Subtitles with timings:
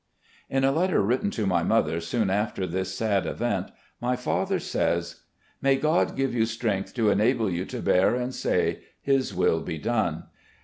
[0.49, 3.69] In a letter written to my mother soon after this sad event
[4.01, 5.25] my father says:"
[5.61, 9.77] May God give you strength to enable you to bear and say, 'His will be
[9.77, 10.23] done.